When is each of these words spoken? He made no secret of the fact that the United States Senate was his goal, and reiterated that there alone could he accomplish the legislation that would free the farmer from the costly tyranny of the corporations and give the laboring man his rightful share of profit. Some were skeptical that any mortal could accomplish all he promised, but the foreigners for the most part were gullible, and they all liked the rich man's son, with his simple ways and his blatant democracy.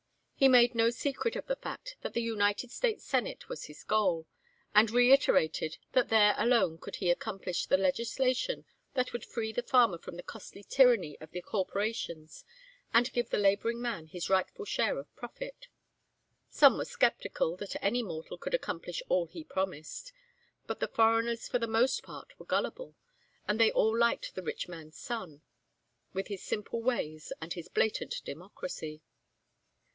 He 0.35 0.47
made 0.47 0.73
no 0.73 0.89
secret 0.89 1.35
of 1.35 1.45
the 1.45 1.55
fact 1.55 1.97
that 2.01 2.13
the 2.13 2.23
United 2.23 2.71
States 2.71 3.03
Senate 3.05 3.47
was 3.47 3.65
his 3.65 3.83
goal, 3.83 4.25
and 4.73 4.89
reiterated 4.89 5.77
that 5.91 6.09
there 6.09 6.33
alone 6.39 6.79
could 6.79 6.95
he 6.95 7.11
accomplish 7.11 7.67
the 7.67 7.77
legislation 7.77 8.65
that 8.95 9.13
would 9.13 9.23
free 9.23 9.53
the 9.53 9.61
farmer 9.61 9.99
from 9.99 10.15
the 10.17 10.23
costly 10.23 10.63
tyranny 10.63 11.15
of 11.21 11.29
the 11.29 11.43
corporations 11.43 12.43
and 12.91 13.13
give 13.13 13.29
the 13.29 13.37
laboring 13.37 13.79
man 13.79 14.07
his 14.07 14.31
rightful 14.31 14.65
share 14.65 14.97
of 14.97 15.15
profit. 15.15 15.67
Some 16.49 16.79
were 16.79 16.85
skeptical 16.85 17.55
that 17.57 17.75
any 17.83 18.01
mortal 18.01 18.39
could 18.39 18.55
accomplish 18.55 19.03
all 19.09 19.27
he 19.27 19.43
promised, 19.43 20.11
but 20.65 20.79
the 20.79 20.87
foreigners 20.87 21.47
for 21.47 21.59
the 21.59 21.67
most 21.67 22.01
part 22.01 22.39
were 22.39 22.47
gullible, 22.47 22.95
and 23.47 23.59
they 23.59 23.71
all 23.71 23.95
liked 23.95 24.33
the 24.33 24.41
rich 24.41 24.67
man's 24.67 24.97
son, 24.97 25.43
with 26.13 26.29
his 26.29 26.41
simple 26.41 26.81
ways 26.81 27.31
and 27.39 27.53
his 27.53 27.67
blatant 27.67 28.23
democracy. 28.25 29.03